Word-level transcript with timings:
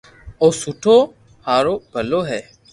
او 0.41 0.47
سبو 0.61 0.95
ھارو 1.45 1.73
ڀلو 1.93 2.19
ھي 2.29 2.39